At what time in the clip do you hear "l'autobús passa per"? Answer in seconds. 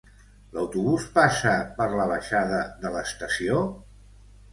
0.53-1.87